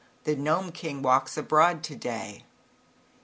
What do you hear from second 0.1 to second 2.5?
The Gnome King walks abroad to day."